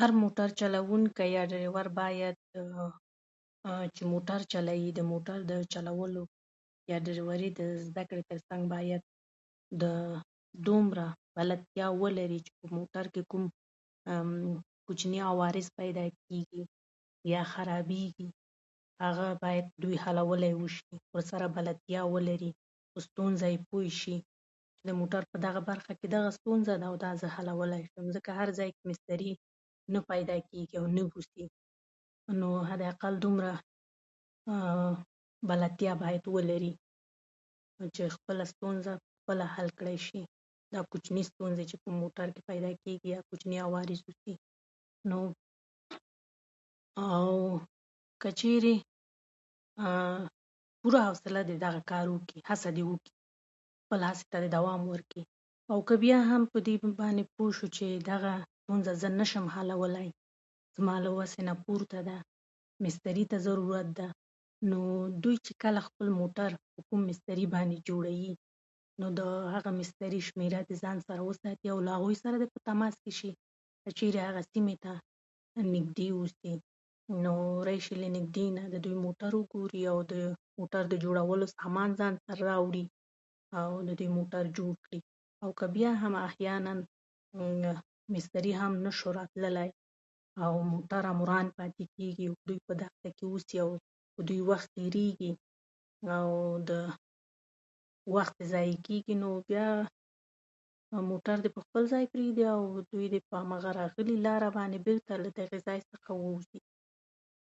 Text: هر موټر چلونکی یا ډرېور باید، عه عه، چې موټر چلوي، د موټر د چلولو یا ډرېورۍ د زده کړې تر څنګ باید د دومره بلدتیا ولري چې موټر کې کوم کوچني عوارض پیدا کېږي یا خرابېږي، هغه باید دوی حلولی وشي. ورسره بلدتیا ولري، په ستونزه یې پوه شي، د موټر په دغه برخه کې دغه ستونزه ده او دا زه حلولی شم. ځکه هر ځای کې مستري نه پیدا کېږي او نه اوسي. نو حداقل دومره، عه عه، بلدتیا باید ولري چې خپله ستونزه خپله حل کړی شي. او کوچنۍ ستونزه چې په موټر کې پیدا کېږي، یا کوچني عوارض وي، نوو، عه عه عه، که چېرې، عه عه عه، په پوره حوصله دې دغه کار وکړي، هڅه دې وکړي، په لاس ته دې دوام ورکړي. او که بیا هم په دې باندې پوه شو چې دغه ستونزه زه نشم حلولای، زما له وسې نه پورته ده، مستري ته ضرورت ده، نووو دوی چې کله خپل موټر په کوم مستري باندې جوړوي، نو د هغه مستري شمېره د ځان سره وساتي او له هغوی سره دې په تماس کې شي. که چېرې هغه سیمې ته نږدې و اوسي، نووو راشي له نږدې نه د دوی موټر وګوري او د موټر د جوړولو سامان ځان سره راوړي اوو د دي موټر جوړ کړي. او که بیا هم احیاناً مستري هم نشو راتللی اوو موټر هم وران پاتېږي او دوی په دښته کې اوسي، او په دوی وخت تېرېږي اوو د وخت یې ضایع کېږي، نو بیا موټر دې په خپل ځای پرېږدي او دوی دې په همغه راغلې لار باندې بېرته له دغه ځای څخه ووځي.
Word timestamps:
هر 0.00 0.10
موټر 0.22 0.48
چلونکی 0.60 1.26
یا 1.36 1.42
ډرېور 1.52 1.86
باید، 2.00 2.36
عه 2.62 2.86
عه، 3.70 3.88
چې 3.96 4.02
موټر 4.14 4.40
چلوي، 4.54 4.90
د 4.98 5.06
موټر 5.12 5.38
د 5.50 5.62
چلولو 5.74 6.24
یا 6.90 6.96
ډرېورۍ 7.06 7.48
د 7.58 7.60
زده 7.86 8.02
کړې 8.08 8.22
تر 8.30 8.38
څنګ 8.48 8.62
باید 8.72 9.02
د 9.84 10.18
دومره 10.68 11.06
بلدتیا 11.38 11.86
ولري 12.02 12.40
چې 12.46 12.52
موټر 12.80 13.04
کې 13.14 13.22
کوم 13.30 13.44
کوچني 14.88 15.20
عوارض 15.30 15.66
پیدا 15.78 16.04
کېږي 16.18 16.62
یا 17.32 17.40
خرابېږي، 17.52 18.28
هغه 19.02 19.28
باید 19.44 19.66
دوی 19.84 19.96
حلولی 20.04 20.52
وشي. 20.62 20.92
ورسره 21.16 21.46
بلدتیا 21.56 22.02
ولري، 22.14 22.50
په 22.92 22.98
ستونزه 23.06 23.46
یې 23.52 23.58
پوه 23.70 23.88
شي، 24.00 24.16
د 24.90 24.98
موټر 25.00 25.22
په 25.32 25.36
دغه 25.46 25.60
برخه 25.72 25.92
کې 25.98 26.06
دغه 26.14 26.28
ستونزه 26.38 26.72
ده 26.84 26.92
او 26.92 27.00
دا 27.06 27.10
زه 27.24 27.32
حلولی 27.38 27.82
شم. 27.90 28.04
ځکه 28.16 28.30
هر 28.38 28.48
ځای 28.58 28.70
کې 28.76 28.84
مستري 28.92 29.32
نه 29.94 30.00
پیدا 30.12 30.36
کېږي 30.48 30.74
او 30.80 30.86
نه 30.96 31.02
اوسي. 31.16 31.44
نو 32.40 32.48
حداقل 32.70 33.14
دومره، 33.22 33.52
عه 34.52 34.78
عه، 34.78 35.50
بلدتیا 35.50 35.92
باید 36.06 36.24
ولري 36.36 36.72
چې 37.94 38.04
خپله 38.16 38.44
ستونزه 38.54 38.92
خپله 39.14 39.44
حل 39.58 39.68
کړی 39.80 39.98
شي. 40.08 40.22
او 40.78 40.84
کوچنۍ 40.92 41.22
ستونزه 41.30 41.62
چې 41.70 41.76
په 41.84 41.90
موټر 42.00 42.26
کې 42.34 42.42
پیدا 42.50 42.70
کېږي، 42.82 43.06
یا 43.14 43.20
کوچني 43.32 43.58
عوارض 43.66 44.00
وي، 44.08 44.34
نوو، 45.10 45.28
عه 47.02 47.12
عه 47.12 47.28
عه، 47.28 47.60
که 48.22 48.28
چېرې، 48.40 48.76
عه 49.82 49.92
عه 49.92 50.00
عه، 50.06 50.24
په 50.26 50.82
پوره 50.82 51.02
حوصله 51.08 51.40
دې 51.48 51.56
دغه 51.64 51.80
کار 51.90 52.04
وکړي، 52.14 52.40
هڅه 52.50 52.68
دې 52.76 52.82
وکړي، 52.90 53.14
په 53.88 53.96
لاس 54.04 54.18
ته 54.30 54.36
دې 54.42 54.48
دوام 54.56 54.82
ورکړي. 54.90 55.22
او 55.70 55.76
که 55.88 55.94
بیا 56.04 56.18
هم 56.30 56.42
په 56.52 56.58
دې 56.66 56.74
باندې 56.98 57.24
پوه 57.36 57.50
شو 57.58 57.66
چې 57.76 57.86
دغه 58.12 58.32
ستونزه 58.60 58.92
زه 59.02 59.08
نشم 59.20 59.46
حلولای، 59.58 60.08
زما 60.78 60.94
له 61.04 61.10
وسې 61.18 61.38
نه 61.50 61.54
پورته 61.68 61.98
ده، 62.08 62.16
مستري 62.86 63.24
ته 63.32 63.36
ضرورت 63.46 63.88
ده، 64.00 64.06
نووو 64.72 64.98
دوی 65.22 65.36
چې 65.44 65.52
کله 65.66 65.80
خپل 65.86 66.08
موټر 66.18 66.50
په 66.74 66.78
کوم 66.88 67.00
مستري 67.12 67.44
باندې 67.54 67.76
جوړوي، 67.90 68.34
نو 69.02 69.06
د 69.18 69.32
هغه 69.54 69.70
مستري 69.80 70.18
شمېره 70.28 70.60
د 70.68 70.72
ځان 70.82 70.98
سره 71.08 71.20
وساتي 71.28 71.66
او 71.72 71.78
له 71.88 71.96
هغوی 71.96 72.14
سره 72.22 72.34
دې 72.40 72.48
په 72.54 72.60
تماس 72.68 72.94
کې 73.04 73.12
شي. 73.18 73.30
که 73.84 73.90
چېرې 73.98 74.20
هغه 74.28 74.42
سیمې 74.50 74.74
ته 74.84 74.92
نږدې 75.72 76.08
و 76.12 76.16
اوسي، 76.18 76.54
نووو 77.26 77.62
راشي 77.70 77.94
له 78.02 78.08
نږدې 78.16 78.46
نه 78.56 78.64
د 78.74 78.82
دوی 78.88 78.96
موټر 79.04 79.32
وګوري 79.40 79.82
او 79.92 79.98
د 80.12 80.14
موټر 80.60 80.82
د 80.92 81.04
جوړولو 81.04 81.46
سامان 81.56 81.90
ځان 82.00 82.14
سره 82.24 82.40
راوړي 82.50 82.84
اوو 83.58 83.76
د 83.92 84.02
دي 84.02 84.08
موټر 84.16 84.42
جوړ 84.58 84.72
کړي. 84.84 85.00
او 85.42 85.48
که 85.58 85.66
بیا 85.74 85.90
هم 86.02 86.14
احیاناً 86.26 86.72
مستري 88.14 88.52
هم 88.60 88.72
نشو 88.84 89.08
راتللی 89.20 89.68
اوو 90.42 90.60
موټر 90.74 91.02
هم 91.14 91.18
وران 91.22 91.46
پاتېږي 91.58 92.24
او 92.28 92.34
دوی 92.48 92.58
په 92.66 92.72
دښته 92.80 93.08
کې 93.16 93.24
اوسي، 93.30 93.56
او 93.64 93.70
په 94.16 94.20
دوی 94.28 94.40
وخت 94.50 94.68
تېرېږي 94.78 95.30
اوو 96.14 96.40
د 96.70 96.94
وخت 98.14 98.34
یې 98.40 98.46
ضایع 98.54 98.74
کېږي، 98.86 99.14
نو 99.22 99.28
بیا 99.50 99.68
موټر 101.10 101.36
دې 101.44 101.50
په 101.54 101.60
خپل 101.66 101.82
ځای 101.92 102.04
پرېږدي 102.12 102.44
او 102.54 102.60
دوی 102.90 103.06
دې 103.12 103.20
په 103.28 103.34
همغه 103.42 103.70
راغلې 103.80 104.14
لار 104.26 104.42
باندې 104.56 104.78
بېرته 104.86 105.14
له 105.22 105.28
دغه 105.38 105.56
ځای 105.68 105.80
څخه 105.92 106.08
ووځي. 106.20 106.60